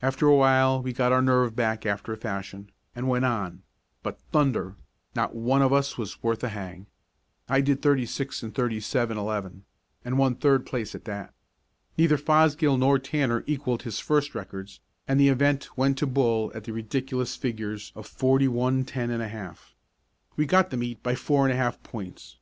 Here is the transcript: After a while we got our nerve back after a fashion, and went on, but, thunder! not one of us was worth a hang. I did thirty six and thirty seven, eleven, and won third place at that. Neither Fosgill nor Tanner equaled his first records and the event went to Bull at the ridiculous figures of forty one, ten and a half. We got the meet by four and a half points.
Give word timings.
After 0.00 0.28
a 0.28 0.36
while 0.36 0.80
we 0.80 0.92
got 0.92 1.10
our 1.10 1.20
nerve 1.20 1.56
back 1.56 1.84
after 1.84 2.12
a 2.12 2.16
fashion, 2.16 2.70
and 2.94 3.08
went 3.08 3.24
on, 3.24 3.64
but, 4.04 4.20
thunder! 4.30 4.76
not 5.16 5.34
one 5.34 5.62
of 5.62 5.72
us 5.72 5.98
was 5.98 6.22
worth 6.22 6.44
a 6.44 6.50
hang. 6.50 6.86
I 7.48 7.60
did 7.60 7.82
thirty 7.82 8.06
six 8.06 8.44
and 8.44 8.54
thirty 8.54 8.78
seven, 8.78 9.18
eleven, 9.18 9.64
and 10.04 10.16
won 10.16 10.36
third 10.36 10.64
place 10.64 10.94
at 10.94 11.06
that. 11.06 11.34
Neither 11.98 12.18
Fosgill 12.18 12.76
nor 12.78 13.00
Tanner 13.00 13.42
equaled 13.48 13.82
his 13.82 13.98
first 13.98 14.32
records 14.36 14.78
and 15.08 15.18
the 15.18 15.28
event 15.28 15.76
went 15.76 15.98
to 15.98 16.06
Bull 16.06 16.52
at 16.54 16.62
the 16.62 16.72
ridiculous 16.72 17.34
figures 17.34 17.90
of 17.96 18.06
forty 18.06 18.46
one, 18.46 18.84
ten 18.84 19.10
and 19.10 19.20
a 19.24 19.26
half. 19.26 19.74
We 20.36 20.46
got 20.46 20.70
the 20.70 20.76
meet 20.76 21.02
by 21.02 21.16
four 21.16 21.44
and 21.46 21.52
a 21.52 21.56
half 21.56 21.82
points. 21.82 22.36